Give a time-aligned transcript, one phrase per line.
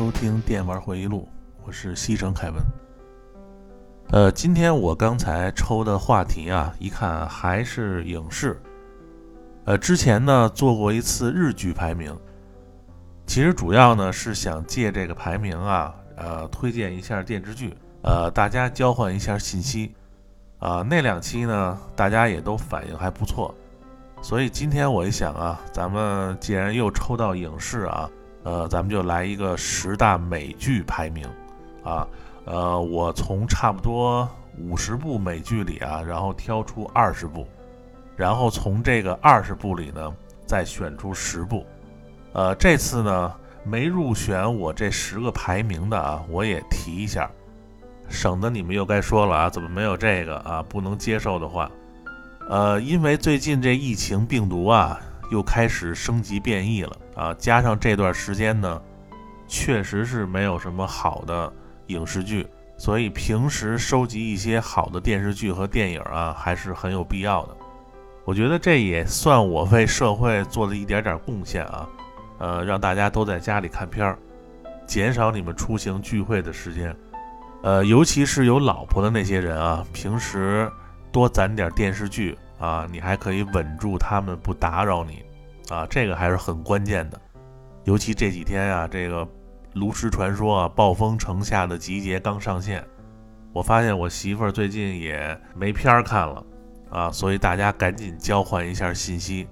[0.00, 1.28] 收听《电玩回忆录》，
[1.62, 2.56] 我是西城凯文。
[4.12, 8.58] 呃，今天我刚才抽的话题啊，一看还是影视。
[9.66, 12.18] 呃，之前呢做过一次日剧排名，
[13.26, 19.94] 其实主要呢是想借这个排名啊，呃，推荐一下电视剧，呃，大家交换一下信息。
[20.60, 23.54] 啊，那两期呢，大家也都反应还不错，
[24.22, 28.08] 所以今天我一想啊，咱们既然又抽到影视啊，
[28.42, 31.26] 呃，咱们就来一个十大美剧排名，
[31.84, 32.06] 啊，
[32.44, 37.46] 呃，我从差不多五十部美剧里啊，然后挑出二十部，
[38.16, 40.12] 然后从这个二十部里呢，
[40.46, 41.66] 再选出十部，
[42.32, 47.30] 呃，这次呢没入选我这十个排名的啊，我也提一下。
[48.08, 50.60] 省得你们又该说了啊，怎么没有这个啊？
[50.68, 51.70] 不能接受的话，
[52.48, 54.98] 呃，因为最近这疫情病毒啊
[55.30, 58.80] 又开始升级变异了啊，加上这段时间呢，
[59.46, 61.52] 确实是没有什么好的
[61.86, 67.56] 影视剧，所以平时收集一些好的电视剧和电影啊，还是很有必要的。
[68.24, 71.88] 我觉得这也算我为社会做的一点点贡献啊，
[72.38, 74.18] 呃，让大家都在家里看片儿，
[74.86, 76.94] 减少你们出行聚会的时间。
[77.62, 80.70] 呃，尤其是有老婆的那些人啊，平时
[81.10, 85.22] 多攒点电视剧啊，你还可以稳住他们不打扰你
[85.70, 87.20] 啊，这个还是很关键的。
[87.84, 89.24] 尤其这几天啊，这个
[89.74, 92.84] 《炉石传说》啊，《暴风城下的集结》刚上线，
[93.52, 96.44] 我发现我媳妇儿最近也没片儿看了
[96.90, 99.48] 啊，所以大家赶紧交换一下信息，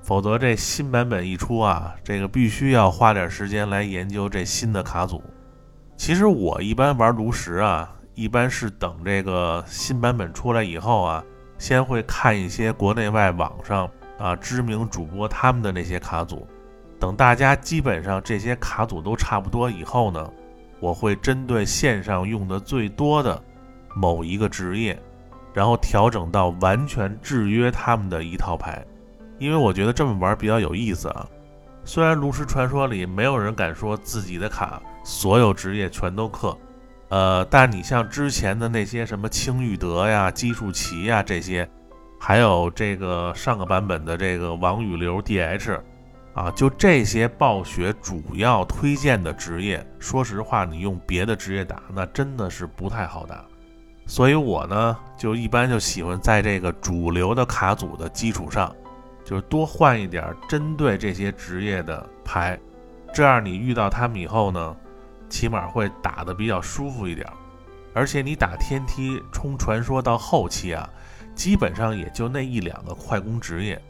[0.00, 5.22] 否则这新版本一出啊，这个必须要花点时间来研究这新的卡组。
[5.96, 11.24] 其实我一般玩炉石啊，一般是等这个新版本出来以后啊，
[11.58, 16.46] 先会看一些国内外网上啊知名主播他们的那些卡组，
[16.98, 20.32] 等大家基本上这些卡组都差不多以后呢，
[20.80, 23.42] 我会针对线上用的最多的
[23.94, 24.98] 某一个职业，
[25.52, 28.84] 然后调整到完全制约他们的一套牌，
[29.38, 31.26] 因为我觉得这么玩比较有意思啊。
[31.84, 34.82] 虽然炉石传说里没有人敢说自己的卡。
[35.08, 36.58] 所有职业全都克，
[37.10, 41.68] 呃，但你像之前的那些什么青玉德呀、基数奇呀这些，
[42.18, 45.80] 还有这个上个版本的这个王宇流 DH，
[46.34, 53.44] 啊，就这些暴雪主要推荐的职业，说实话，你用别的职业打，那真的是不太好打。
[54.06, 58.74] 所以我呢，就一般就喜欢在这个主流的卡组的基础上，
[59.24, 62.58] 就是多换一点针对这些职业的牌，
[63.12, 64.76] 这样你遇到他们以后呢。
[65.28, 67.26] 起码会打得比较舒服一点，
[67.92, 70.88] 而且你打天梯冲传说到后期啊，
[71.36, 73.80] 基本上也就那一两个快攻职业，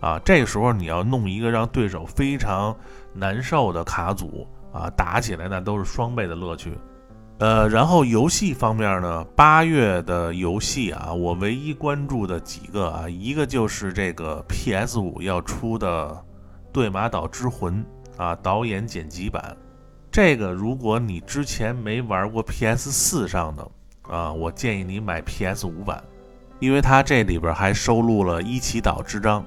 [0.00, 2.74] 啊，这时候你要弄一个让对手非常
[3.12, 6.76] 难受的卡组啊，打起来那都是双倍的乐趣。
[7.38, 16.08] 呃，然后游戏方面呢，八月的游戏啊，我唯一关注的几个啊，一个就是这个 PS 五要出的
[16.72, 17.84] 《对马岛之魂》
[18.22, 19.54] 啊，导演剪辑版。
[20.12, 23.68] 这个，如果你之前没玩过 PS 四上的
[24.02, 26.02] 啊，我建议你买 PS 五版，
[26.64, 29.44] 因为它这里边还收录了伊奇岛之章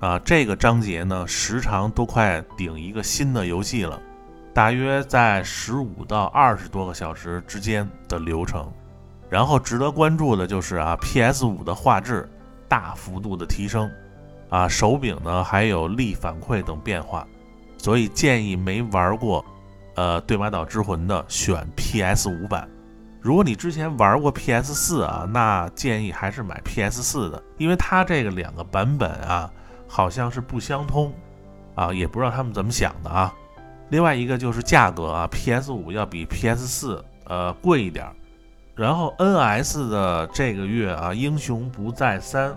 [0.00, 0.18] 啊。
[0.20, 4.00] 这个章节呢，时长都快顶一个新的游戏了，
[4.54, 8.66] 大约在十五到二十多个小时之间的流程。
[9.28, 12.26] 然后值得关注的就是啊，PS 五的画质
[12.66, 13.90] 大幅度的提升
[14.48, 17.26] 啊，手柄呢还有力反馈等变化，
[17.76, 19.44] 所以建议没玩过。
[19.96, 22.66] 呃，对马岛之魂的选 PS 五版。
[23.24, 29.50] 如果你之前玩过 PS 四啊，那建议还是买 PS 四的，因为它这个两个版本啊，
[29.88, 31.10] 好像是不相通
[31.74, 33.32] 啊，也不知道他们怎么想的啊。
[33.88, 38.06] 另外一个就是价格啊，PS 五要比 PS 四呃贵一点。
[38.74, 42.54] 然后 NS 的这个月啊，英雄不再三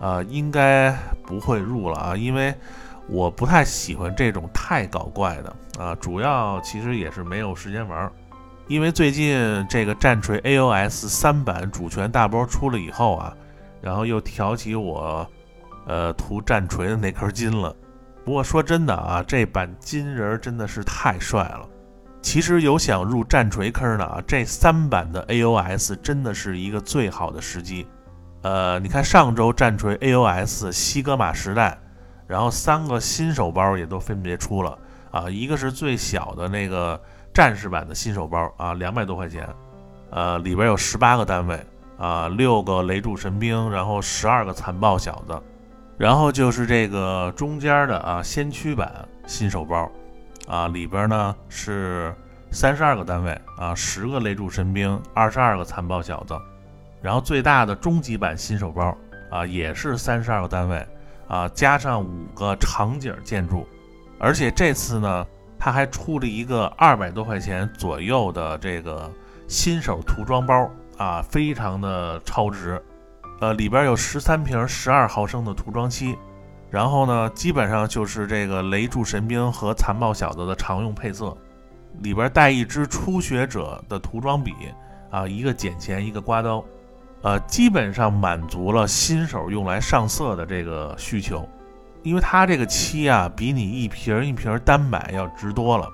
[0.00, 0.96] 啊，应该
[1.26, 2.54] 不会入了啊，因为。
[3.10, 8.12] 我不太喜欢这种太搞怪的啊，主要其实也是没有时间玩，
[8.68, 13.34] 因为最近这个战锤 AOS 三版主权大包出了以后啊，
[13.80, 15.26] 然后又挑起我
[15.86, 17.74] 呃涂战锤的那颗金了。
[18.24, 21.66] 不过说真的啊，这版金人真的是太帅了。
[22.20, 27.86] 其实有想入战锤坑的啊，这三版的 AOS 真的是一个最好的时机。
[28.42, 31.78] 呃，你看上周战锤 AOS 西格玛时代。
[32.26, 34.78] 然后三个新手包也都分别出了
[35.10, 37.00] 啊，一个是最小的那个
[37.38, 39.48] 战士版的新手包啊，两百多块钱，
[40.10, 41.64] 呃，里边有十八个单位
[41.96, 45.40] 啊，六个雷柱神兵，然后十二个残暴小子，
[45.96, 48.92] 然后就是这个中间的啊先驱版
[49.24, 49.88] 新手包，
[50.48, 52.12] 啊，里边呢是
[52.50, 56.36] 三十二个单位啊，十个雷柱神兵，二十二个残暴小子，
[57.00, 58.92] 然后最大的终极版新手包
[59.30, 60.84] 啊也是三十二个单位
[61.28, 63.64] 啊，加上五个场景建筑，
[64.18, 65.24] 而且这次呢
[65.58, 69.10] 他还出了一个二百多块钱左右的这个
[69.46, 72.80] 新手涂装包啊，非常的超值。
[73.40, 76.16] 呃，里边有十三瓶十二毫升的涂装漆，
[76.70, 81.36] 然后呢，基本上就是这个雷柱神兵和残暴小子的常用配色。
[82.02, 84.52] 里边带一支初学者的涂装笔
[85.10, 86.64] 啊，一个剪钳，一个刮刀，
[87.22, 91.48] 呃，基本上满足了新手用来上色的这个需求。
[92.02, 95.88] 因为它这个漆啊，比你一瓶一瓶单买要值多了。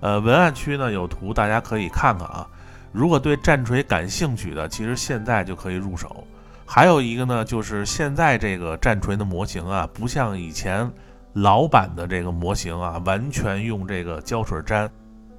[0.00, 2.46] 呃，文案区呢有图，大家可以看看啊。
[2.92, 6.24] 如果对战锤感兴趣的，其实现在就可以入手。
[6.64, 10.90] 还有一个呢，就是现在这个战锤的模型啊，不像以前
[11.32, 14.88] 老版的这个模型啊，完全用这个胶水粘，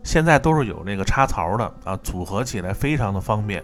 [0.03, 3.63] 现在都是有那个插槽的啊，组合起来非常的方便。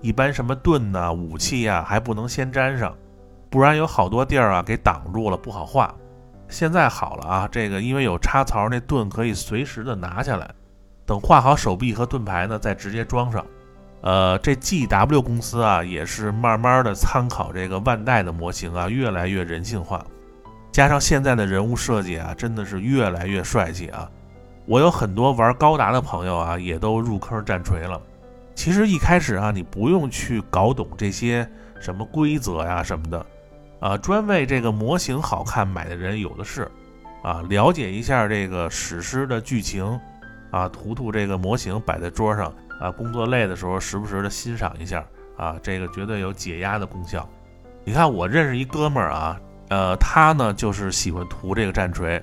[0.00, 2.94] 一般什么盾呐、武器呀，还不能先粘上，
[3.54, 5.94] 不然有好多地儿啊给挡住了，不好画。
[6.48, 10.50] 现在好了啊，这个因为有插槽，那盾可以随时的拿下来，
[11.06, 13.46] 等画好手臂和盾牌呢，再直接装上。
[14.00, 20.04] 呃，这 G W 公司啊，也是慢慢的参考这个万代的模型啊，越来越人性化，
[20.72, 24.10] 加上现在的人物设计啊，真的是越来越帅气啊。
[24.66, 28.00] 我有很多玩高达的朋友啊，也都入坑战锤了。
[28.56, 31.48] 其实一开始啊，你不用去搞懂这些
[31.78, 33.24] 什么规则呀什么的，
[33.84, 36.66] 啊，专为这个模型好看买的人有的是，
[37.22, 40.00] 啊，了解一下这个史诗的剧情，
[40.50, 42.50] 啊，涂涂这个模型摆在桌上。
[42.80, 45.04] 啊，工作累的时候，时不时的欣赏一下
[45.36, 47.26] 啊，这个绝对有解压的功效。
[47.84, 52.20] 你看，我认识一哥们儿啊，呃，他呢就是喜欢涂这个战锤，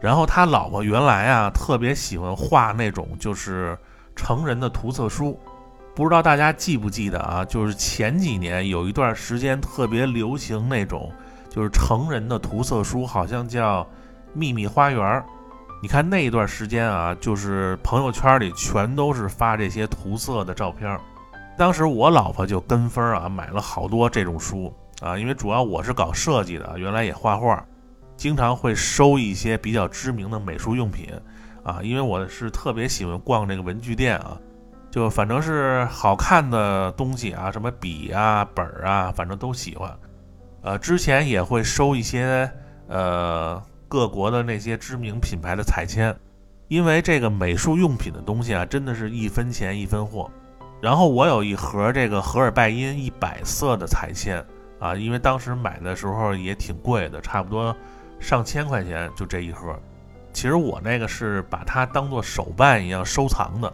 [0.00, 3.76] 然后他老婆原来啊特别喜欢画那种就是
[4.14, 5.40] 成人的涂色书，
[5.96, 7.42] 不知道大家记不记得啊？
[7.42, 11.10] 就是前几年有一段时间特别流行那种
[11.48, 13.82] 就是成人的涂色书，好像叫
[14.34, 15.00] 《秘密花园》。
[15.80, 21.00] 你看那一段时间啊，就是朋友圈里全都是发这些涂色的照片。
[21.56, 24.70] 当时我老婆就跟风啊，买了好多这种书
[25.00, 27.64] 啊，因为主要我是搞设计的，原来也画画，
[28.18, 31.08] 经常会收一些比较知名的美术用品
[31.62, 31.80] 啊。
[31.82, 34.36] 因为我是特别喜欢逛这个文具店啊，
[34.96, 39.94] 就反正是好看的东西啊，什么笔啊、本儿啊，反正都喜欢。
[40.62, 42.50] 呃，之前也会收一些
[42.88, 43.62] 呃。
[43.88, 46.16] 各国的那些知名品牌的彩铅，
[46.66, 50.28] 因为这个美术用品的东西啊，真的是一分钱一分货。
[50.80, 54.44] 然后我有一盒这个荷尔拜因一百色的彩铅
[54.80, 57.74] 啊，因为当时买的时候也挺贵的，差不多
[58.18, 59.78] 上千块钱就这一盒。
[60.32, 63.70] 其实我那个是把它当做手办一样收藏的。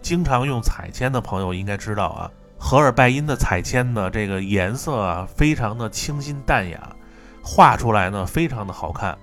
[0.00, 6.96] 经常用彩铅的朋友应该知道啊，荷尔拜因的彩铅呢，这个颜色啊非常的清新淡雅，
[7.42, 9.16] 画出来呢非常的好看。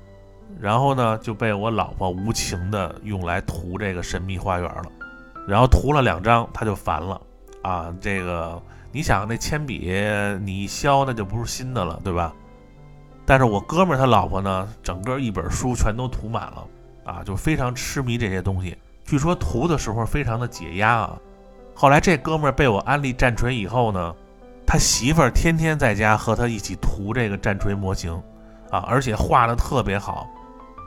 [0.60, 4.86] 然后呢，就被我老婆无情的用来涂这个神秘花园了，
[5.48, 7.22] 然后涂了两张，他就烦了
[7.62, 7.94] 啊！
[8.02, 8.60] 这个
[8.92, 9.92] 你想，那铅笔
[10.42, 12.34] 你一削，那就不是新的了，对吧？
[13.24, 16.68] 但是我哥们儿他老婆呢，整个一本书全都涂满了
[17.04, 18.76] 啊，就非常痴迷这些东西。
[19.08, 21.18] 据说涂的时候非常的解压啊。
[21.74, 24.14] 后来这哥们儿被我安利战锤以后呢，
[24.66, 28.14] 他媳妇儿天天在家和他一起涂这个战锤模型
[28.70, 30.28] 啊，而且画的特别好。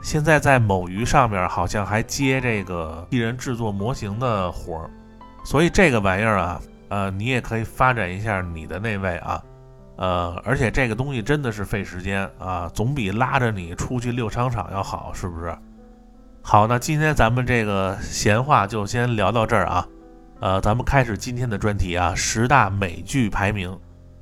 [0.03, 4.89] 现在在某鱼上面好像还接这个替人制作模型的活儿，
[5.43, 9.43] 所以这个玩意儿啊，呃，你也可以发展一下你的那位啊，
[9.97, 15.55] 呃，而且这个东西真的是费时间啊，总比拉着你出去溜商场要好，是不是？
[16.43, 19.87] 好，那今天咱们这个闲话就先聊到这儿啊，
[20.39, 23.79] 呃，咱们开始今天的专题啊，十大美剧排名，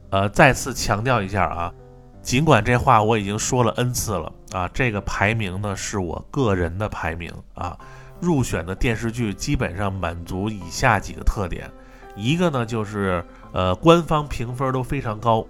[0.09, 1.73] 呃，再次强调一下啊。
[2.21, 7.75] 尽管这话我已经说了 n 次了啊，这个排名呢是我个人的排名啊。
[8.19, 11.71] 入选的电视剧基本上满足以下几个特点：
[12.17, 13.23] 一个呢就是
[13.53, 15.47] 呃官方评分都非常高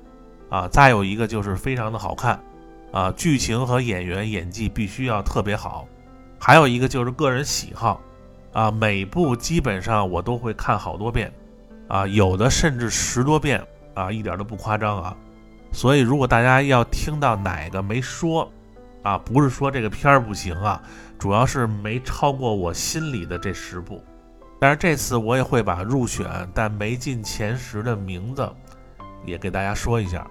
[0.49, 2.39] 啊，再有一个就是非常的好看
[2.91, 5.87] 啊，剧情和演员演技必须要特别好，
[6.39, 8.01] 还有一个就是个人喜好
[8.53, 11.31] 啊，每部基本上我都会看好多遍
[11.87, 13.61] 啊，有的甚至十多遍
[13.93, 15.15] 啊，一点都不夸张啊。
[15.71, 18.51] 所以，如果大家要听到哪个没说，
[19.03, 20.81] 啊，不是说这个片儿不行啊，
[21.19, 24.03] 主要是没超过我心里的这十部。
[24.59, 28.51] 但是这次我也会把入选但没进前十的名字
[29.25, 30.25] 也给大家说一下。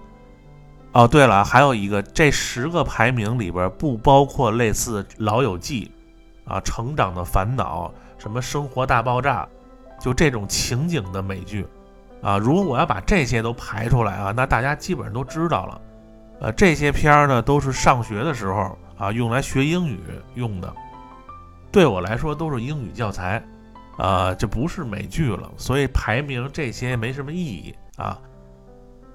[0.92, 5.84] 哦，对了，还有一个，这十个排名里边不包括类似《老友记》
[6.48, 9.46] 啊，成长的烦恼，什么生活大爆炸，
[10.00, 11.66] 就这种情景的美剧
[12.22, 12.38] 啊。
[12.38, 15.80] 如果我要把这些都排出来啊，那大家基本上都知道了。
[16.40, 19.98] 呃，这些片儿呢，都是上学的时候啊用来学英语
[20.34, 20.72] 用的，
[21.70, 23.44] 对我来说都是英语教材
[23.96, 28.16] 啊，这不是美剧了，所以排名这些没什么意义啊。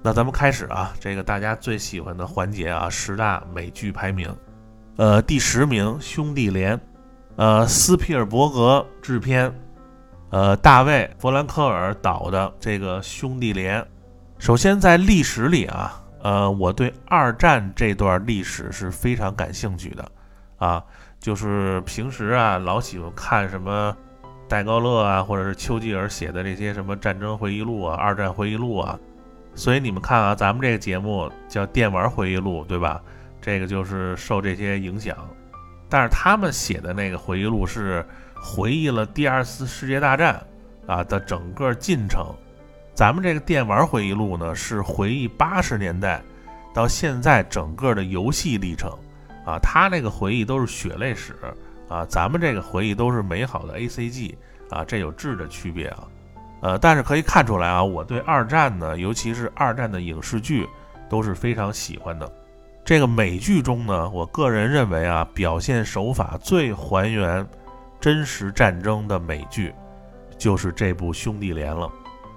[0.02, 4.28] 那咱们开始啊，这个大家最喜欢的环节啊，十大美剧排名。
[4.96, 6.76] 呃，第十名《兄弟连》，
[7.36, 9.52] 呃，斯皮尔伯格制片，
[10.30, 13.82] 呃，大卫·弗兰克尔导的这个《兄弟连》。
[14.38, 20.08] 首先在历史里啊，呃，我对二战这段历史是非常感兴趣的
[20.58, 20.84] 啊，
[21.18, 23.96] 就是平时啊老喜欢看什么
[24.48, 28.96] 戴高乐啊，或者是丘吉尔写的这些什么战争回忆录啊、二战回忆录啊。
[29.56, 33.02] 所以你们看啊，咱们这个节目叫《电玩回忆录》，对吧？
[33.40, 35.16] 这个就是受这些影响。
[35.94, 40.44] 但是他们写的那个回忆录是回忆了第二次世界大战
[40.88, 42.34] 啊的整个进程。
[42.96, 46.20] 咱们这个电玩回忆录呢，是回忆八十年代
[46.74, 48.90] 到现在整个的游戏历程
[49.46, 49.56] 啊。
[49.62, 51.36] 他那个回忆都是血泪史
[51.88, 54.36] 啊，咱们这个回忆都是美好的 A C G
[54.70, 56.08] 啊，这有质的区别啊。
[56.60, 60.68] 呃，但是可以看出来啊，我对二战呢，尤其是二战的影视剧，
[61.08, 62.28] 都是非常喜欢的。
[62.84, 67.46] 这个美剧中呢，我个人认为啊，表现手法最还原
[67.98, 69.74] 真实战争的美剧，
[70.36, 71.90] 就是这部《兄弟连》了。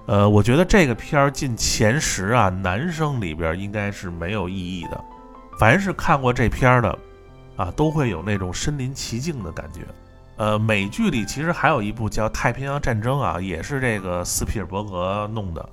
[0.05, 5.03] 呃，我觉得这个片儿进前十啊，男生里边应该是没有异议的。
[5.59, 6.97] 凡是看过这片儿的，
[7.57, 9.81] 啊，都会有那种身临其境的感觉。
[10.37, 15.69] 呃，美剧里其实还有一部叫《太平洋战争》啊，也是这个斯皮尔伯格弄的。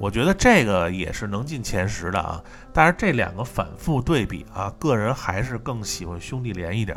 [0.00, 2.42] 我觉得这个也是能进前十的啊。
[2.72, 6.96] 但是这两个反复对比啊，个人还是更喜欢《兄弟连》一点。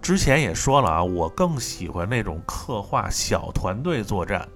[0.00, 4.46] 之前也说了啊，我更喜欢那种刻画小团队作战，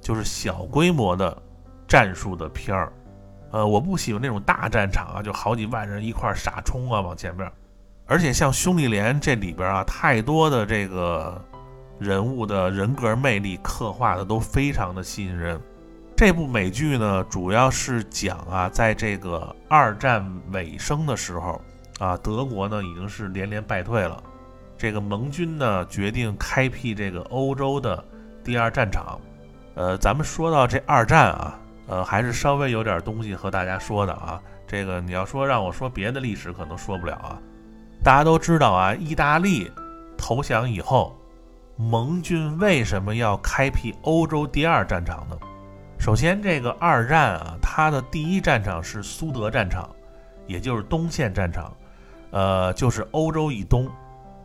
[0.00, 1.36] 就是小规模的
[1.86, 2.90] 战术的片儿。
[3.52, 7.46] 呃，我不喜欢那种大战场啊，就好几万人一块傻冲啊，往前面。
[8.06, 11.44] 而且像兄弟连这里边啊，太多的这个
[11.98, 15.60] 人物的人格魅力刻画的都非常的吸引人。
[16.16, 21.60] 这部美剧呢，主要是讲啊，在这个二战尾声的时候
[21.98, 24.22] 啊，德国呢已经是连连败退了，
[24.78, 28.02] 这个盟军呢决定开辟这个欧洲的
[28.42, 29.20] 第二战场。
[29.74, 34.40] 呃，咱们说到这二战啊，呃，还是稍微有点东西和大家说的啊。
[34.66, 37.38] 这个你要说让我说别的历史，可能说不了啊。
[38.02, 39.70] 大家都知道啊，意大利
[40.16, 41.14] 投降以后，
[41.76, 45.36] 盟军为什么要开辟欧洲第二战场呢？
[45.98, 49.88] 首先，这个二战啊，它的第一战场是苏德战场，
[50.46, 51.76] 也就是东线战场，
[52.30, 53.90] 呃，就是欧洲以东。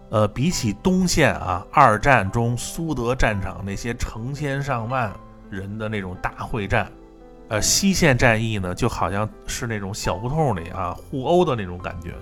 [0.10, 5.10] 呃，比起东线啊，二战中苏德战场那些成千上万
[5.50, 6.92] 人的那种大会战，
[7.48, 12.14] 呃，西线战役呢，就好像是那种小胡同里啊互殴的那种感觉。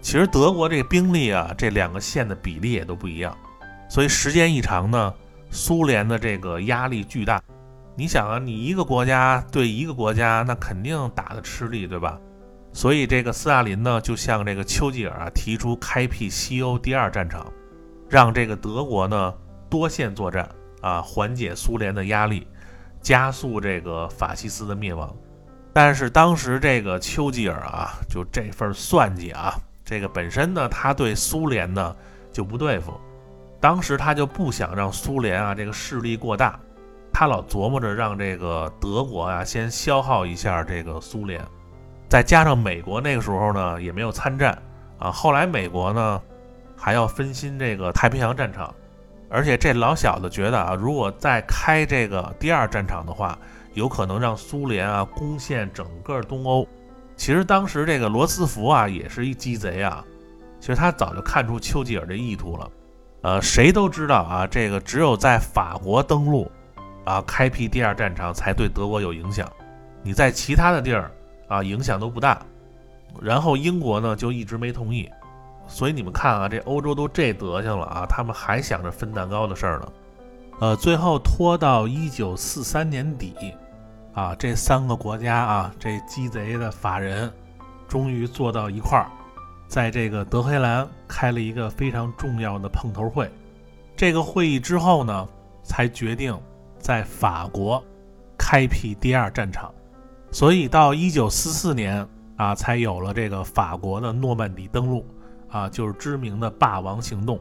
[0.00, 3.36] 其实德国这个兵力啊，这两个线的比例也都不一样，
[3.88, 5.14] 所以时间一长呢，
[5.50, 7.42] 苏联的这个压力巨大。
[7.96, 12.18] 你想啊，你一个国家对一个国家，那肯定打得吃力，对吧？
[12.72, 17.46] 所以这个斯大林呢，就向这个丘吉尔啊提出开辟西欧第二战场，
[18.08, 19.32] 让这个德国呢
[19.70, 20.48] 多线作战
[20.80, 22.46] 啊，缓解苏联的压力，
[23.00, 25.14] 加速这个法西斯的灭亡。
[25.72, 29.54] 但是当时这个丘吉尔啊，就这份算计啊。
[29.84, 31.94] 这个本身呢，他对苏联呢
[32.32, 32.92] 就不对付，
[33.60, 36.58] 当时他就不想让苏联啊这个势力过大，
[37.14, 41.40] 他老琢磨着让这个德国啊先消耗一下这个苏联，
[42.08, 44.60] 再加上美国那个时候呢也没有参战
[44.98, 46.20] 啊，后来美国呢
[46.76, 48.74] 还要分心这个太平洋战场，
[49.30, 53.38] 而且这老小子觉得啊，如果再开这个第二战场的话，
[53.74, 56.66] 有可能让苏联啊攻陷整个东欧。
[57.16, 60.04] 其实当时这个罗斯福啊，也是一鸡贼啊。
[60.58, 62.70] 其实他早就看出丘吉尔的意图了。
[63.22, 66.50] 呃，谁都知道啊，这个只有在法国登陆，
[67.04, 69.50] 啊，开辟第二战场才对德国有影响。
[70.02, 71.10] 你在其他的地儿
[71.48, 72.40] 啊，影响都不大。
[73.20, 75.10] 然后英国呢，就一直没同意。
[75.66, 79.92] 所以你们看啊，这欧洲都这德行了啊，他们还想着分蛋糕的事儿呢。
[80.60, 83.54] 呃，最后拖到一九四三年底。
[84.14, 87.32] 啊，这三个国家啊，这鸡贼的法人，
[87.88, 89.10] 终于坐到一块儿，
[89.66, 93.28] 在这个德黑兰开了一个非常重要的碰头会。
[93.96, 95.28] 这个会议之后呢，
[95.64, 96.38] 才决定
[96.84, 97.82] 在法国
[98.36, 99.72] 开辟第二战场。
[100.30, 105.06] 所以到一九四四年啊，才有了这个法国的诺曼底登陆
[105.48, 107.40] 啊，就是知名的霸王行动。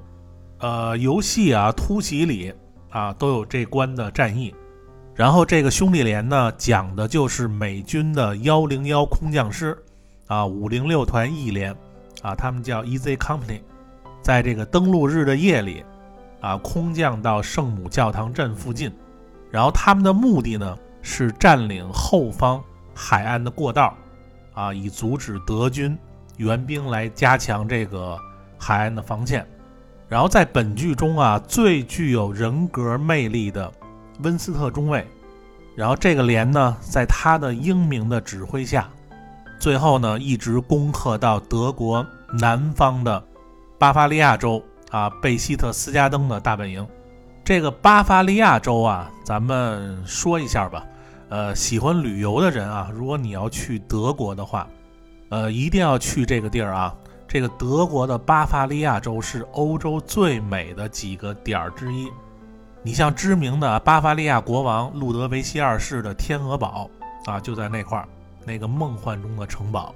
[0.59, 2.53] 呃，游戏啊、突袭里
[2.89, 4.55] 啊都有这关的战役。
[5.13, 9.77] 然后这个兄弟连呢，讲的就是美军的幺零幺空降师
[10.27, 11.75] 啊，五零六团 E 连
[12.21, 13.59] 啊，他们叫 Easy Company，
[14.21, 15.83] 在这个登陆日的夜里
[16.39, 18.89] 啊，空降到圣母教堂镇附近。
[19.53, 22.59] 然后他们的目的呢，是占领后方
[22.95, 23.95] 海岸的过道
[24.55, 25.95] 啊，以阻止德军
[26.37, 28.17] 援兵来加强这个
[28.57, 29.47] 海岸的防线。
[30.09, 33.71] 然后在本剧中啊，最具有人格魅力的。
[34.23, 35.05] 温斯特中尉，
[35.75, 38.89] 然后这个连呢，在他的英明的指挥下，
[39.59, 42.03] 最后呢，一直攻克到德国
[42.39, 43.23] 南方的
[43.77, 46.87] 巴伐利亚州啊，贝希特斯加登的大本营。
[47.45, 50.85] 这个巴伐利亚州啊，咱们说一下吧。
[51.27, 54.65] 呃，喜欢旅游的人啊，如果你要去德国的话，
[55.27, 56.95] 呃，一定要去这个地儿啊。
[57.27, 62.07] 这个德国的巴伐利亚州是欧洲最美的几个点儿之一。
[62.81, 66.89] 你像知名的巴伐利亚国王路德维希二世的天鹅堡
[67.25, 68.07] 啊，就在那块儿，
[68.45, 69.93] 那个梦幻中的城堡。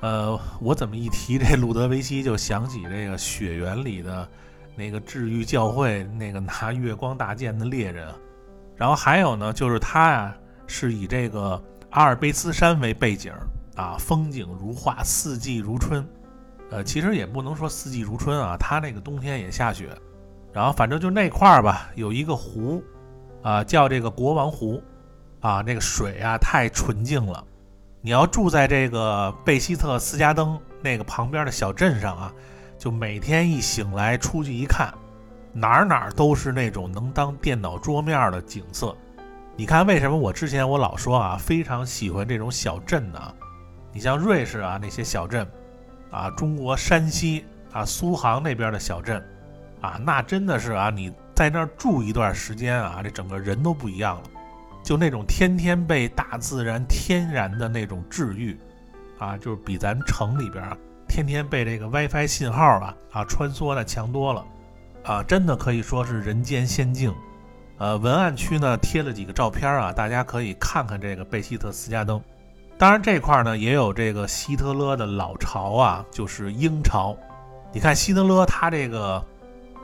[0.00, 4.28] 呃，我怎么一提这路德维希，就想起这个《雪原》里的
[4.74, 8.08] 那个治愈教会那个拿月光大剑的猎人。
[8.76, 13.32] 然后还有呢，就是他呀，是以这个阿尔卑斯山为背景
[13.76, 16.06] 啊，风景如画，四季如春。
[16.70, 19.90] 呃，其实也不能说四季如春啊，他那个冬天也下雪。
[20.52, 22.82] 然后反正就那块儿吧，有一个湖，
[23.42, 24.82] 啊，叫这个国王湖，
[25.40, 27.44] 啊，那个水啊太纯净了。
[28.00, 32.34] 你要住在这个贝希特斯加登那个旁边的小镇上啊，
[32.82, 34.92] 就每天一醒来出去一看，
[35.52, 38.92] 哪儿哪儿都是那种能当电脑桌面的景色。
[39.54, 43.34] 你看为什么我之前我老说啊，非常喜欢这种小镇呢？
[43.92, 45.48] 你像瑞士啊那些小镇，
[46.10, 49.24] 啊，中国山西啊苏杭那边的小镇。
[49.80, 50.90] 啊，那真的是啊！
[50.90, 54.22] 你在那儿住一段时间啊，这整个人都不一样了，
[54.82, 58.58] 就那种天天被大自然天然的那种治愈，
[59.20, 60.64] 啊，就是比咱城里边
[61.12, 64.46] 天天被这个 WiFi 信号啊啊穿梭的强多了，
[65.04, 67.14] 啊，真的可以说是人间仙境。
[67.76, 72.18] 呃，文案区呢贴了几个照片啊，大家可以看看这个贝希特斯加登。
[72.78, 77.14] 当然这块呢也有这个希特勒的老巢啊，就是鹰巢。
[77.74, 79.22] 你看希特勒他这个。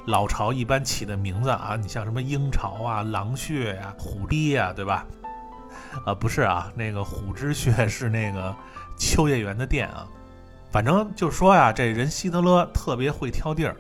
[0.07, 5.07] 老巢一般起的名字啊，你像什么鹰巢啊、狼穴呀、虎堤呀，对吧？
[6.07, 8.57] 啊，不是啊，那个虎之穴是那个
[8.97, 10.09] 秋叶原的店啊。
[10.71, 13.77] 反正就说呀，这人希特勒特别会挑地儿。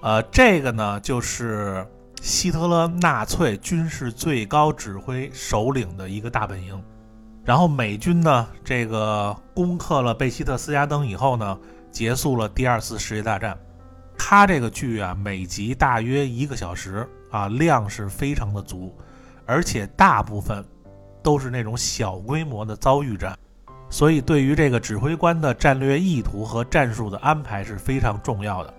[0.00, 1.86] 呃，这个呢，就是
[2.20, 6.82] 希特勒纳粹军事最高指挥首领的一个大本营。
[7.44, 11.58] 然后美军呢，这个攻克了贝希特斯加登以后呢，
[11.90, 13.58] 结束了第二次世界大战。
[14.16, 18.96] 他这个剧啊，每集大约一个小时啊，量是非常的足，
[19.44, 20.64] 而且大部分
[21.22, 23.36] 都是那种小规模的遭遇战，
[23.92, 28.72] 所以对于这个指挥官的战略意图和战术的安排是非常重要的。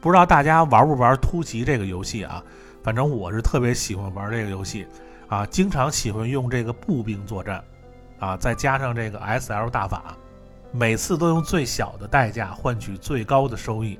[0.00, 2.42] 不知道大家玩不玩突袭这个游戏啊？
[2.82, 4.84] 反正我是特别喜欢玩这个游戏
[5.28, 7.62] 啊，经常喜欢用这个步兵作战
[8.18, 10.16] 啊，再加上这个 SL 大法，
[10.72, 13.96] 每次都用最小的代价换取最高的收益。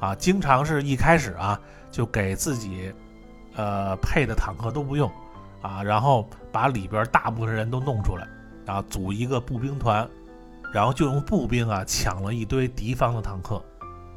[0.00, 1.58] 啊，经常是一开始啊，
[1.92, 2.92] 就给自己，
[3.54, 5.08] 呃，配的坦克都不用，
[5.62, 8.26] 啊，然后把里边大部分人都弄出来，
[8.68, 10.08] 啊，组一个步兵团，
[10.72, 13.60] 然后就用步兵啊抢了一堆敌方的坦克，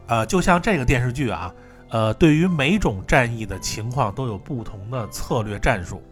[0.07, 1.51] 呃，就像这个电视剧啊，
[1.89, 6.03] 呃，对于每种战役的情况都有不同的策略战术，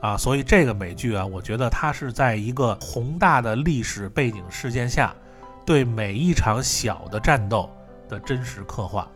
[0.00, 5.14] 啊，所以这个美剧啊，我觉得它是在一个宏大的历史背景事件下，
[5.64, 7.70] 对每一场小的战斗。
[8.08, 9.08] 的真实刻画，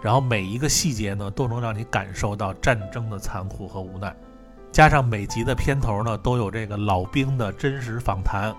[0.00, 4.14] 然后每一个细节呢都能让你感受到战争的残酷和无奈，
[4.76, 8.54] 加上每集的片头呢都有这个老兵的真实访谈，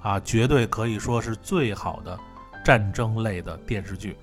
[0.00, 2.16] 啊，绝对可以说是最好的
[2.64, 4.16] 战争类的电视剧，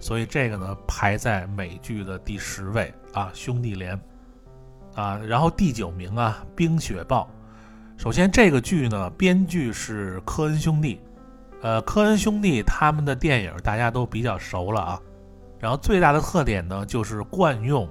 [0.00, 3.96] 所以这个呢排在美剧的第十位啊，兄弟连，
[4.96, 7.30] 啊，然后第九名啊，冰雪暴。
[7.96, 11.00] 首先这个剧呢编剧是科恩兄弟。
[11.62, 15.00] 呃，科恩兄弟他们的电影大家都比较熟了啊，
[15.60, 17.88] 然后最大的特点呢就是惯用，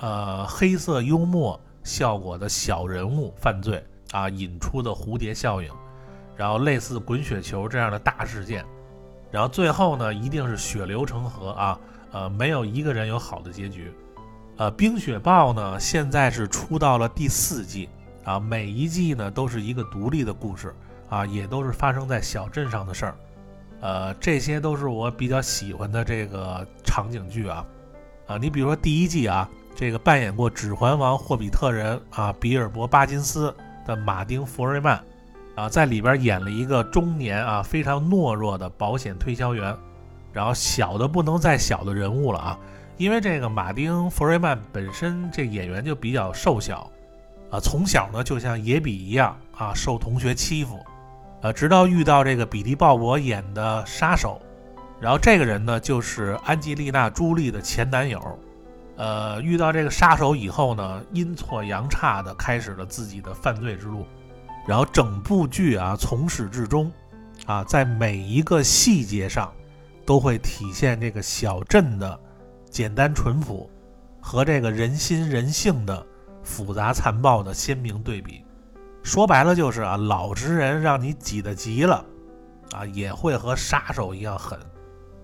[0.00, 5.72] 呃，黑色幽默效果的小人物犯罪啊引出的蝴蝶效应，
[6.36, 8.64] 然后类似滚雪球这样的大事件，
[9.30, 11.80] 然后最后呢一定是血流成河啊，
[12.12, 13.90] 呃，没有一个人有好的结局。
[14.58, 17.88] 呃，冰雪暴呢现在是出到了第四季
[18.24, 20.74] 啊，每一季呢都是一个独立的故事。
[21.10, 23.16] 啊，也都是发生在小镇上的事儿，
[23.80, 27.64] 呃，这些都是我比较喜欢的这个场景剧啊，
[28.26, 29.48] 啊，你比如说第一季啊，
[29.78, 33.54] 这个扮演过《指环王》霍比特人啊比尔博巴金斯
[33.86, 35.00] 的马丁弗瑞曼
[35.54, 39.72] 啊，在里边演了一个中年啊非常懦弱的保险推销员，
[40.32, 42.58] 然后小的不能再小的人物了啊，
[42.96, 46.90] 因为这个马丁弗瑞曼本身这演员就比较瘦小
[47.52, 50.76] 啊，从小呢就像野比一样啊受同学欺负。
[51.40, 54.42] 呃，直到遇到这个比利·鲍勃演的杀手，
[55.00, 58.20] 然后这个人呢就是安吉丽娜·朱莉的前男友。
[58.98, 64.04] 呃，遇到这个杀手以后呢，阴错阳差的开始了自己的犯罪之路。
[64.66, 66.92] 然后整部剧啊，从始至终，
[67.46, 69.50] 啊，在每一个细节上，
[70.04, 72.20] 都会体现这个小镇的
[72.68, 73.70] 简单淳朴
[74.20, 76.04] 和这个人心人性的
[76.42, 78.44] 复杂残暴的鲜明对比。
[79.04, 82.04] 说白了就是啊，老实人让你挤得急了，
[82.72, 84.58] 啊，也会和杀手一样狠，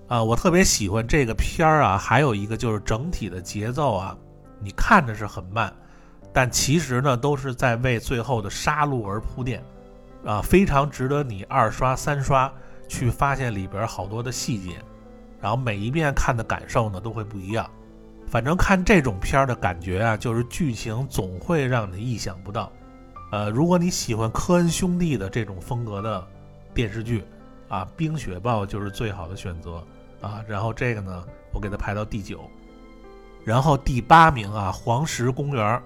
[0.06, 1.96] 啊，我特别喜欢这个片儿啊。
[1.98, 4.16] 还有一个就是整体的节奏啊，
[4.60, 5.72] 你看着是很慢，
[6.32, 9.64] 但其实呢都是在为最后的杀戮而铺垫，
[10.24, 12.52] 啊，非常值得你二刷三刷
[12.86, 14.76] 去发现里边好多的细节，
[15.40, 17.68] 然后每一遍看的感受呢都会不一样。
[18.26, 22.70] 反正看这种片儿的感觉啊，就是剧情总会让你意想不到。
[23.32, 26.26] 呃，如果你喜欢科恩兄弟的这种风格的
[26.72, 27.24] 电视剧，
[27.68, 29.82] 啊，《冰雪暴》就是最好的选择
[30.24, 30.44] 啊。
[30.48, 32.48] 然后这个呢，我给它排到第九。
[33.44, 35.82] 然后第八名啊，《黄石公园》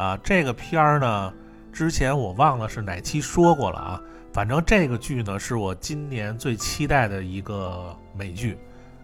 [0.00, 1.32] 啊，这个片儿呢，
[1.72, 4.00] 之前我忘了是哪期说过了啊。
[4.32, 8.56] 反正这个剧呢，是我今年最期待的一个美剧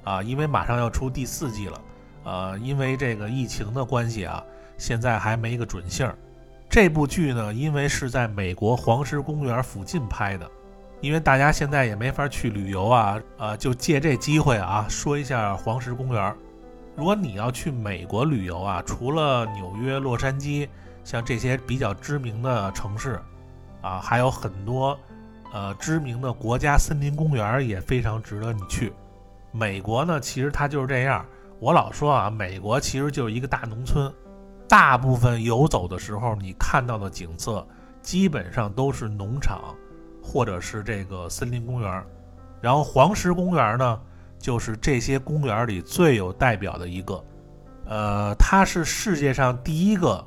[0.05, 1.81] 啊，因为马上要出第四季了。
[2.24, 4.42] 呃，因为这个疫情的关系啊，
[4.79, 6.16] 现在还没一个准信儿。
[6.70, 10.51] 这部剧呢，因为是在美国黄石公园附近拍的，
[11.01, 16.35] 因为大家现在也没法去旅游啊，呃，就借这机会啊，说一下黄石公园。
[16.97, 20.69] 如果你要去美国旅游啊，除了纽约、洛杉矶，
[21.05, 23.21] 像这些比较知名的城市，
[23.81, 24.99] 啊，还有很多
[25.53, 28.93] 呃知名的国家森林公园也非常值得你去。
[29.53, 31.25] 美国呢，其实它就是这样，
[31.61, 34.13] 我老说啊，美国其实就是一个大农村。
[34.69, 37.67] 大部分游走的时候，你看到的景色
[38.03, 39.75] 基本上都是农场，
[40.23, 42.05] 或者是这个森林公园。
[42.61, 44.01] 然后黄石公园呢，
[44.39, 47.25] 就是这些公园里最有代表的一个。
[47.87, 50.25] 呃，它是世界上第一个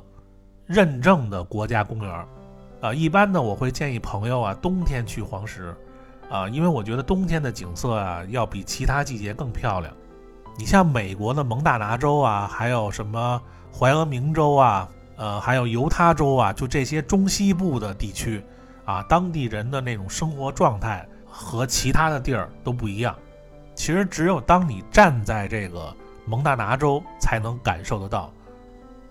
[0.66, 2.26] 认证的国家公园。
[2.80, 5.74] 啊，一般呢，我会建议朋友啊，冬天去黄石，
[6.28, 9.94] 啊，因为我觉得冬天的景色啊，要比其他季节更漂亮。
[10.58, 13.40] 你像美国的蒙大拿州啊，还有什么？
[13.72, 18.44] 怀俄明州啊，呃，还有犹他州啊，就这些中西部的地区，
[18.84, 23.16] 啊，当地人的那种生活状态和其他的地儿都不一样。
[23.74, 25.94] 其实只有当你站在这个
[26.26, 28.32] 蒙大拿州，才能感受得到。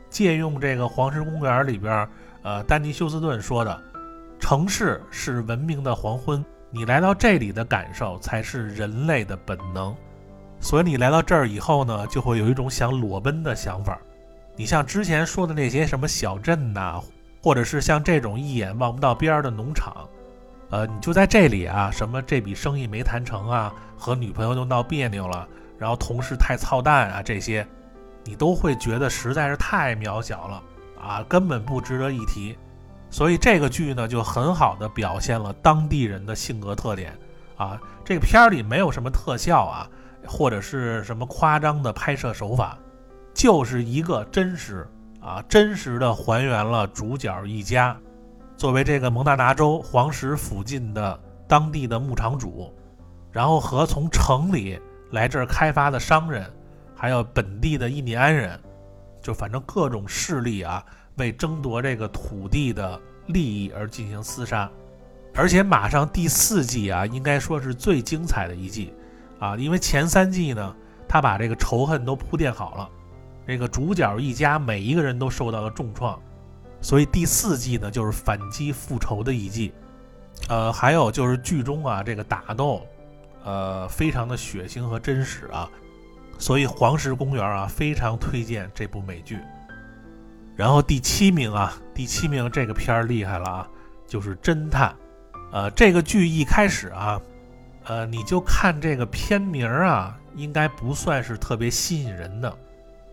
[0.10, 2.08] 借用这个黄石公园里边，
[2.44, 3.82] 呃，丹尼休斯顿说的
[4.40, 9.96] ：“城市是文明的黄昏，你来到这里的感受才是人类的本能。”
[10.60, 13.98] 所以你来到这儿以后呢，就会有一种想裸奔的想法。
[14.56, 17.02] 你像之前说的那些什么小镇呐，
[17.42, 20.08] 或者是像这种一眼望不到边儿的农场，
[20.70, 27.68] 呃，你就在这里啊，什么这笔生意没谈成啊，和女朋友就闹别扭了，然后同事太操蛋啊，这些，
[28.24, 30.64] 你都会觉得实在是太渺小了
[31.02, 32.58] 啊，根本不值得一提。
[33.10, 37.18] 所以这个剧呢，就很好的表现了当地人的性格特点
[37.58, 37.78] 啊。
[38.06, 39.90] 这个片儿里没有什么特效啊，
[40.26, 42.78] 或者是什么夸张的拍摄手法。
[43.34, 44.86] 就是一个真实
[45.22, 47.96] 啊，真实的还原了主角一家，
[48.58, 52.74] 作为这个蒙大拿州黄石附近的当地的牧场主，
[53.32, 54.80] 然后和从城里
[55.12, 56.52] 来这儿开发的商人，
[56.96, 58.60] 还有本地的印第安人，
[59.22, 60.84] 就反正各种势力啊，
[61.18, 64.70] 为争夺这个土地的利益而进行厮杀。
[65.36, 68.92] 而且马上第四季啊，应该说是最精彩的一季
[69.40, 70.76] 啊，因为前三季呢，
[71.08, 72.90] 他把这个仇恨都铺垫好了。
[73.52, 76.18] 这个主角一家每一个人都受到了重创，
[76.80, 79.74] 所以第四季呢就是反击复仇的一季。
[80.48, 82.82] 呃，还有就是剧中啊这个打斗，
[83.44, 85.70] 呃，非常的血腥和真实啊，
[86.38, 89.38] 所以黄石公园啊非常推荐这部美剧。
[90.56, 93.68] 然后第七名啊，第七名这个片儿厉害了啊，
[94.08, 94.96] 就是侦探。
[95.52, 97.22] 呃，这个剧一开始啊，
[97.84, 102.58] 呃，你就看这个片名啊，应该不算是特别吸引人的。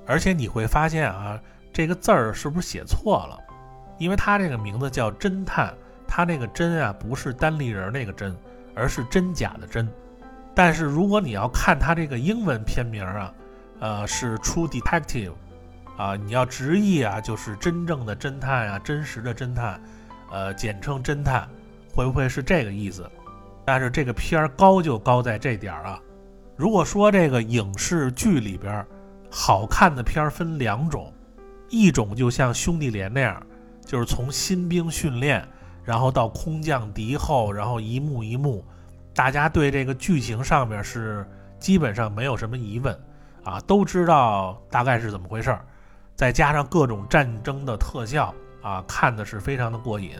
[0.09, 1.39] 而且你会发现啊，
[1.71, 3.39] 这个字儿是不是写错了？
[3.99, 5.75] 因为它这个名字叫侦探，
[6.07, 8.35] 它那个真啊不是单立人那个真，
[8.75, 9.87] 而是真假的真。
[10.55, 13.35] 但是如果你要看它这个英文片名啊，
[13.81, 15.35] 呃，是 True Detective，
[15.99, 19.79] 啊，你要直译啊，就是真正的侦探啊，真实的侦探，
[20.31, 21.47] 呃，简称侦探，
[21.95, 23.09] 会不会是这个意思？
[23.67, 26.01] 但是这个片儿高就高在这点儿啊。
[26.57, 28.87] 如果说这个影视剧里边儿
[29.31, 31.13] 好看的片儿分两种，
[31.69, 33.43] 一种就像兄弟连那样，
[33.85, 35.47] 就是从新兵训练，
[35.85, 38.65] 然后到空降敌后，然后一幕一幕，
[39.15, 41.27] 大家对这个剧情上面是
[41.59, 42.99] 基本上没有什么疑问
[43.45, 45.65] 啊，都知道大概是怎么回事儿，
[46.15, 50.13] 再加上各种战争的特效啊，看的是非常的过瘾。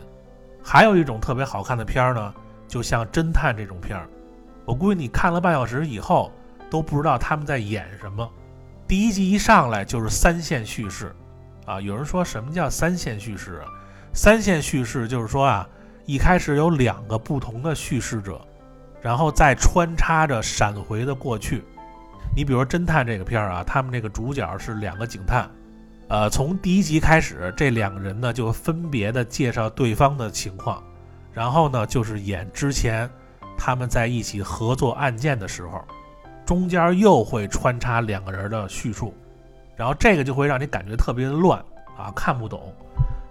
[0.63, 2.33] 还有一种特别好看的片儿呢，
[2.67, 4.07] 就像侦探这种片儿。
[4.65, 6.31] 我估计你看了半小时以后
[6.69, 8.29] 都不知道他们在演什么。
[8.89, 11.15] 第一集一上来就是三线叙事，
[11.67, 13.61] 啊，有人说什么叫三线叙事？
[14.13, 15.69] 三线叙事就是说啊，
[16.07, 18.41] 一开始有两个不同的叙事者，
[18.99, 21.63] 然后再穿插着闪回的过去。
[22.35, 25.47] 你比如说侦探这个片儿啊，他们这个主角是两个警探，
[26.07, 30.83] 呃，从第一集开始，这两个人呢就分别的介绍对方的情况，
[31.31, 33.07] 然后呢就是演之前。
[33.61, 35.83] 他们在一起合作案件的时候，
[36.49, 39.13] 中间又会穿插两个人的叙述，
[39.75, 41.63] 然后这个就会让你感觉特别的乱
[41.95, 42.73] 啊，看不懂。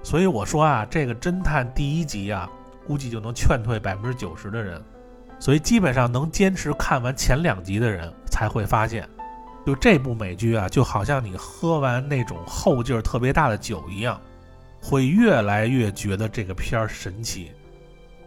[0.05, 2.49] 所以我说啊，这个侦探第一集啊，
[2.87, 4.81] 估计就能劝退百分之九十的人。
[5.41, 9.05] 所以基本上能坚持看完前两集的人，才会发现，
[9.67, 14.21] 就这部美剧啊，就好像你喝完那种后劲儿特别大的酒一样，
[14.81, 17.51] 会越来越觉得这个片儿神奇。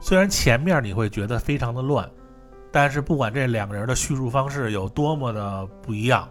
[0.02, 2.06] 虽然前面你会觉得非常的乱，
[2.72, 6.28] 但是不管这两个人的叙述方式有多么的不一样，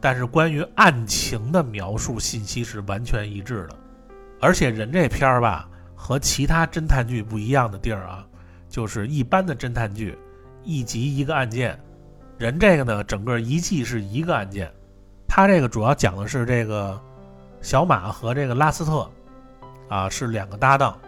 [0.00, 3.76] 但是关于案情的描述信息是完全一致的。
[4.40, 8.26] 而且人这片儿吧，和其他侦探剧不一样的地儿啊，
[8.68, 10.18] 就是一般的侦探剧
[10.62, 11.78] 一集一个案件，
[12.36, 14.70] 人这个呢，整个一季是一个案件。
[15.26, 17.00] 他这个主要讲的是这个
[17.62, 19.10] 小马和这个拉斯特
[19.88, 20.98] 啊是两个搭档。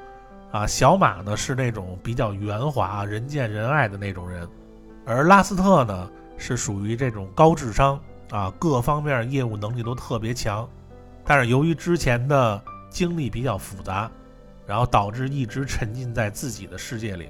[0.51, 4.47] 啊，小马呢是那种比较圆滑、人见人爱的那种人，
[5.05, 10.69] 而拉斯特呢是属于这种高智商啊，各方面业务能力都特别强，
[11.25, 14.11] 但是由于之前的经历比较复杂，
[14.67, 17.29] 然后导致一直沉浸在自己的世界里，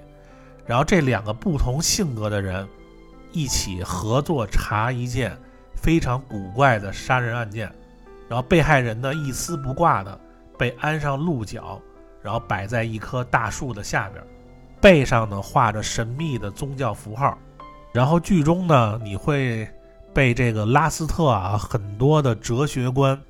[0.66, 2.68] 然后这两个不同性格的人
[3.32, 5.36] 一起合作查一件
[5.74, 7.72] 非常古怪的杀人案件，
[8.28, 10.20] 然后被害人呢一丝不挂的
[10.58, 11.80] 被安上鹿角。
[12.24, 14.24] 然后摆在一棵大树的下边，
[14.80, 17.36] 背上呢画着神秘的宗教符号。
[17.92, 19.68] 然后剧中呢，你会
[20.14, 23.20] 被这个拉斯特啊很多的哲学观，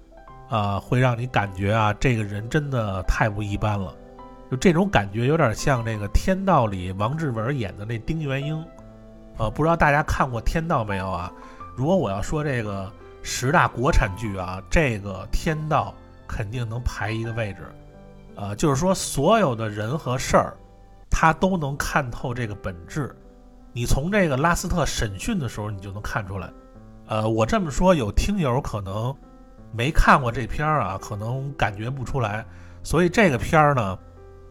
[0.49, 3.95] 啊，会让你感觉啊这个人真的太不一般了。
[4.51, 8.65] 就这种感觉有点像这个《天道》里王志文演的那丁元英。
[9.39, 11.33] 呃，不知道大家看过《天道》没有啊？
[11.75, 15.95] 如果我要说这个十大国产剧啊，这个《天道》
[16.29, 17.61] 肯定能排一个位置。
[18.37, 20.55] 呃，就是说，所有的人和事儿，
[21.11, 23.15] 他都能看透这个本质。
[23.73, 26.51] 你从这个拉斯特审讯的时候，你就能看出来。
[27.07, 29.15] 呃，我这么说，有听友可能
[29.73, 32.45] 没看过这片儿啊，可能感觉不出来。
[32.83, 33.99] 所以这个片儿呢，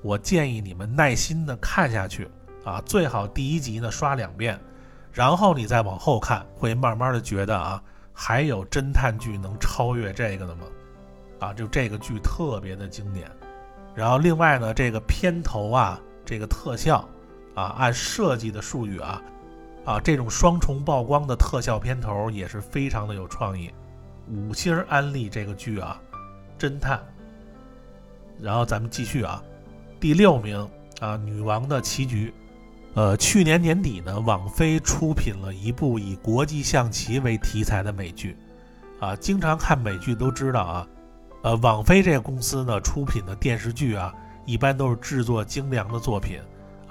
[0.02, 2.30] 我建议你们耐心的看下去
[2.64, 4.60] 啊，最好第一集呢刷两遍，
[5.12, 7.82] 然后你再往后看，会慢慢的觉得啊，
[8.14, 10.66] 还有侦探剧能超越这个的吗？
[11.40, 13.30] 啊，就这个剧特别的经典。
[13.94, 17.08] 然后另外呢，这个片头啊，这个特效
[17.56, 19.22] 啊，按设计的术语啊，
[19.86, 23.72] 啊，这种双重曝光的特效片头也是非常的有创意，
[24.28, 26.00] 五星安利这个剧啊，
[26.58, 27.00] 侦探。
[28.40, 29.44] 然后咱们继续啊，
[30.00, 30.68] 第六名
[31.00, 32.34] 啊，女王的棋局，
[32.96, 38.36] 呃，去年年底呢，网飞出品了一部以国际象棋为题材的美剧，
[39.00, 40.88] 啊，经常看美剧都知道啊。
[41.44, 44.14] 呃，网飞这个公司呢，出品的电视剧啊，
[44.46, 46.40] 一般都是制作精良的作品，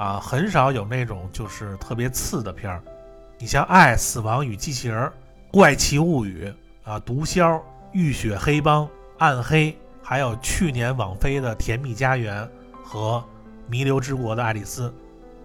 [0.00, 2.82] 啊，很少有那种就是特别次的片儿。
[3.38, 5.04] 你像《爱、死亡与机器人》
[5.52, 6.50] 《怪奇物语》
[6.90, 7.42] 啊，《毒枭》
[7.92, 8.84] 《浴血黑帮》
[9.18, 9.70] 《暗黑》，
[10.02, 12.42] 还有去年网飞的《甜蜜家园》
[12.82, 13.18] 和
[13.70, 14.88] 《弥留之国的爱丽丝》。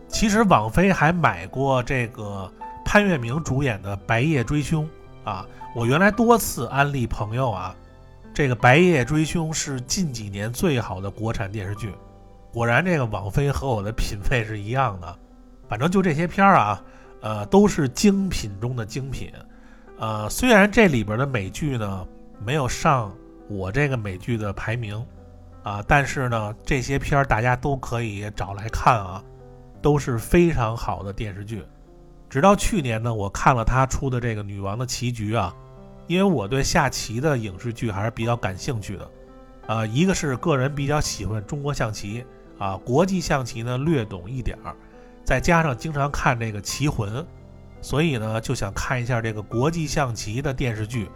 [0.08, 2.50] 其实网飞还买过这个
[2.86, 4.88] 潘粤明主演的《白夜追凶》
[5.30, 7.76] 啊，我原来多次安利朋友啊。
[8.34, 11.94] 这个《白夜追凶》是近几年最好的国产电视剧，
[12.56, 15.20] 果然这个网飞和我的品味是一样的。
[15.68, 16.82] 反正就这些片儿啊，
[17.20, 19.30] 呃，都是精品中的精品。
[20.00, 22.08] 呃，虽然这里边的美剧呢
[22.40, 23.14] 没有上
[23.50, 25.06] 我这个美剧的排名
[25.64, 29.22] 啊，但是呢，这些片儿大家都可以找来看啊，
[29.82, 31.62] 都是非常好的电视剧。
[32.30, 35.54] 直到去年呢，我看了他出的这个《女王的棋局》啊。
[36.08, 39.12] 因为我对下棋的影视剧还是比较感兴趣的。
[39.66, 42.24] 呃，一个是个人比较喜欢中国象棋
[42.58, 44.76] 啊，国际象棋呢略懂一点儿，
[45.24, 47.14] 再加上经常看这个《棋魂》，
[47.82, 51.10] 所以呢就想看一下这个国际象棋的电视剧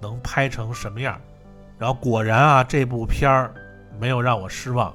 [0.00, 1.20] 能拍成什么样。
[1.78, 3.52] 然后果然啊，这部片儿
[3.98, 4.94] 没有让我失望。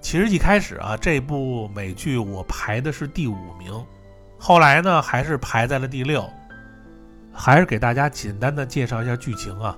[0.00, 3.72] 其实一开始啊，这部美剧我排的是第五名，
[4.38, 6.28] 后来呢还是排在了第六。
[7.34, 9.74] 还是给大家简单的介绍一下剧情啊。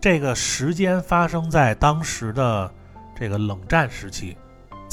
[0.00, 2.68] 这个时间发生在当时的
[3.16, 4.36] 这个冷战时期，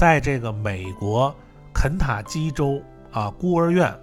[0.04, 1.34] 在这个美国
[1.74, 3.98] 肯塔基州啊孤儿院，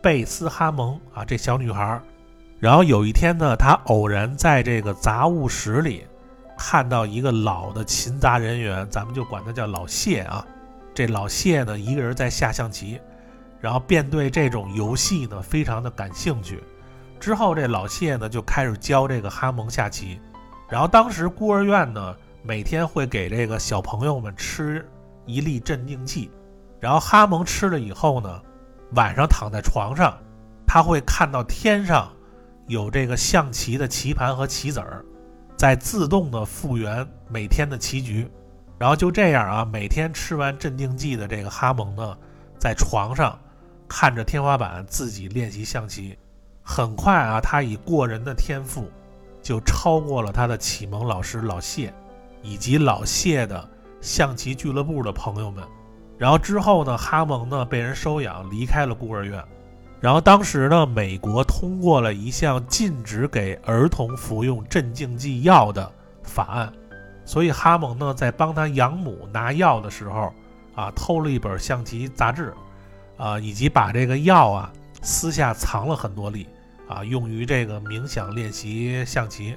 [0.00, 2.00] 贝斯哈蒙啊这小女孩，
[2.58, 6.06] 然后有一天呢，她偶然在这个杂物室里
[6.56, 10.42] 看到一个老的勤杂人员，咱们就管他叫老谢啊。
[10.94, 12.98] 这老谢呢，一个人在下象棋，
[13.60, 16.64] 然后便对这种游戏呢非常的感兴趣。
[17.20, 20.18] 之后这老谢呢就开始教这个哈蒙下棋。
[20.70, 24.88] 然后当时孤儿院呢，每天会给这个小朋友们吃
[25.26, 26.30] 一粒镇定剂，
[26.80, 28.40] 然后哈蒙吃了以后呢，
[28.94, 30.18] 晚上躺在床上，
[30.66, 32.12] 他会看到天上
[32.66, 35.04] 有这个象棋的棋盘和棋子儿，
[35.56, 38.30] 在自动的复原每天的棋局。
[38.78, 42.16] 然后就这样啊，每天吃完镇定剂的这个哈蒙呢，
[42.58, 43.38] 在床上
[43.88, 46.18] 看着天花板自己练习象棋，
[46.62, 48.90] 很快啊，他以过人的天赋。
[49.40, 51.92] 就超过了他的启蒙老师老谢，
[52.42, 53.68] 以及老谢的
[54.02, 55.64] 象棋俱乐部的朋友们。
[56.18, 59.42] 然后之后呢，哈蒙呢被人收养，离开了孤儿院。
[60.00, 65.90] 然后当时呢，美国通过了一项禁止给儿童服用镇静剂药的
[66.22, 66.72] 法案，
[67.24, 70.30] 所以哈蒙呢在帮他养母拿药的时候，
[70.74, 72.52] 啊，偷了一本象棋杂志，
[73.16, 76.46] 啊，以及把这个药啊私下藏了很多粒。
[76.88, 79.56] 啊，用于这个冥想练习象棋，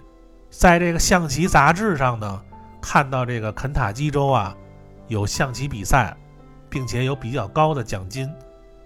[0.49, 2.41] 在这个象棋杂志上呢，
[2.88, 4.56] 看到这个肯塔基州啊
[5.08, 6.15] 有象棋比赛，
[6.69, 8.32] 并且有比较高的奖金。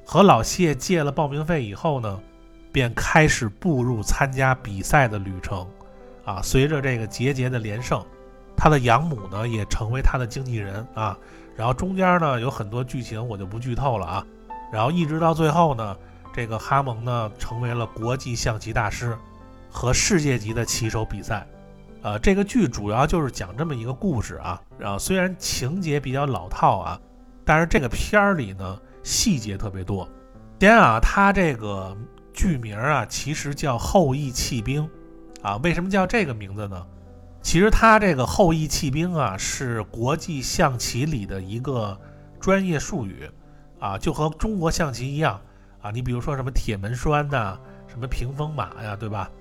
[0.06, 2.18] 和老谢借了报名费以后呢，
[2.72, 5.68] 便开始步入参加比赛的旅程。
[6.24, 8.02] 啊，随着这个节节的连胜，
[8.56, 11.18] 他的养母呢也成为他的经纪人啊。
[11.58, 14.26] 然后中间呢有很多剧情我就不剧透了啊。
[14.72, 15.98] 然后一直到最后呢。
[16.32, 19.18] 这个哈蒙呢，成为了国际象棋大师
[19.70, 21.46] 和世界级的棋手比赛。
[22.02, 24.62] 呃，这个剧主要就是讲这么一个故事啊。
[24.78, 27.00] 然后虽然情节比较老套啊，
[27.44, 30.08] 但是这个片儿里呢，细节特别多。
[30.60, 31.96] 先啊，它这个
[32.34, 34.84] 剧名啊，其实叫《后羿弃兵》
[35.42, 35.58] 啊。
[35.64, 36.86] 为什么叫这个名字呢？
[37.42, 41.98] 其实它这个“后羿弃兵”啊，是国际象棋里的一个
[42.40, 43.30] 专业术语
[43.80, 45.40] 啊，就和中国象棋一样。
[45.82, 47.58] 啊，你比如说什么铁门栓呐，
[47.88, 49.32] 什么屏风马呀，对吧？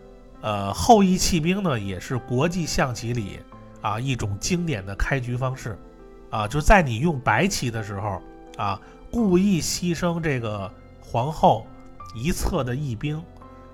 [0.40, 3.40] 呃，后羿弃兵呢，也是国际象棋里
[3.83, 5.79] 啊一种经典的开局方式。
[6.31, 8.20] 啊，就在你用白棋的时候
[8.59, 8.79] 啊，
[9.11, 10.70] 故意牺牲这个
[11.01, 11.66] 皇后
[12.14, 13.22] 一侧的义兵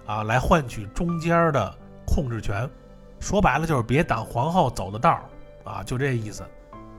[0.06, 2.70] 啊，来换取中间的控制权。
[3.18, 5.22] 说白了就是别挡皇后走的道儿
[5.64, 6.44] 啊，就这意思。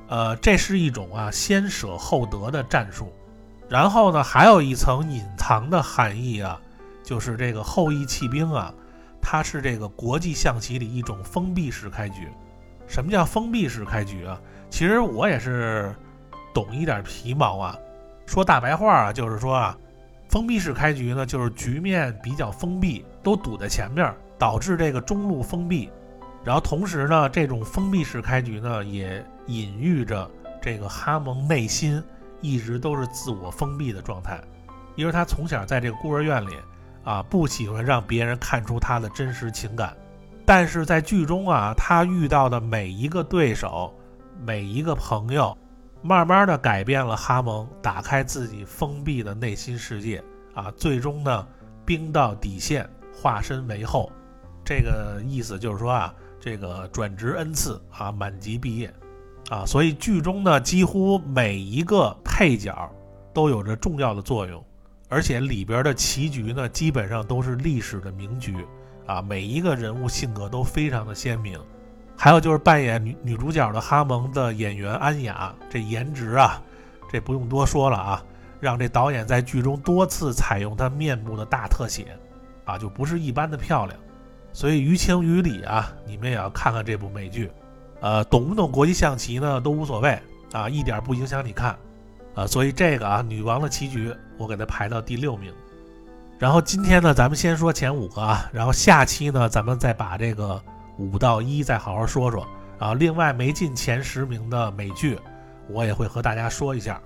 [0.10, 3.14] 呃，这是一种啊先舍后得的战术。
[3.70, 6.60] 然后呢，还有一层隐藏的含义啊，
[7.02, 8.74] 就是这个后羿弃兵啊，
[9.28, 12.28] 它是这个国际象棋里一种封闭式开局。
[12.86, 14.40] 什么叫封闭式开局啊？
[14.70, 15.96] 其实我也是
[16.54, 17.76] 懂一点皮毛啊。
[18.28, 19.76] 说大白话啊，就是说啊，
[20.30, 25.90] 封闭式开局呢，就是局面比较封闭，都堵在前面，导致这个中路封闭。
[26.44, 30.30] 然后同时呢，这种封闭式开局呢，也隐喻着
[30.62, 32.00] 这个哈蒙内心。
[32.42, 34.40] 一直都是自我封闭的状态，
[34.96, 36.54] 因为他从小在这个孤儿院里，
[37.06, 39.96] 啊，不喜欢让别人看出他的真实情感。
[40.46, 43.94] 但是在剧中啊，他遇到的每一个对手，
[44.46, 45.58] 每一个朋友，
[46.02, 51.48] 慢慢的改变了哈蒙，打开自己封闭的内心世界，啊，最终呢，
[51.86, 54.12] 兵到底线，化身为后。
[54.64, 58.94] 这个意思就是说啊，这个转职恩赐啊，满级毕业。
[59.50, 62.92] 啊，所以剧中呢，几乎每一个配角
[63.32, 64.64] 都有着重要的作用，
[65.08, 68.56] 而且里边的棋局呢，基本上都是历史的名局
[69.06, 69.22] 啊。
[69.22, 71.60] 每一个人物性格都非常的鲜明。
[72.18, 76.62] 还有就是扮演女女主角的哈蒙的演员安雅，这颜值啊，
[77.12, 78.24] 这不用多说了啊，
[78.62, 82.18] 让这导演在剧中多次采用她面部的大特写，
[82.64, 84.00] 啊，就不是一般的漂亮。
[84.54, 87.52] 所以于情于理啊，你们也要看看这部美剧。
[88.00, 89.60] 呃，懂不懂国际象棋呢？
[89.60, 90.18] 都无所谓
[90.54, 91.78] 啊，一点不影响你看，
[92.36, 95.52] 啊，所以这个啊，女王的棋局我给它排到第六名。
[96.38, 100.62] 然后今天呢，咱们先说前五个啊，然后下期呢，咱们再把这个
[100.98, 102.46] 五到一再好好说说。
[102.78, 105.18] 然后另外没进前十名的美剧，
[105.70, 107.02] 我也会和大家说一下。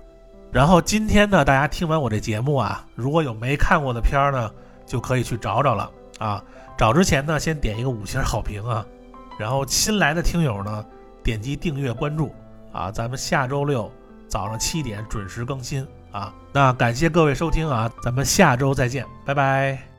[0.50, 4.50] 然后今天呢，大家听完我这节目啊，如果有没看过的片儿呢，
[4.84, 6.42] 就可以去找找了啊。
[6.76, 8.84] 找之前呢，先点一个五星好评啊。
[9.38, 10.84] 然后新来的听友呢，
[11.22, 12.34] 点击订阅关注
[12.72, 12.90] 啊。
[12.90, 13.88] 咱们下周六
[14.30, 16.32] 早上七点准时更新啊。
[16.52, 19.89] 那感谢各位收听啊，咱们下周再见，拜拜。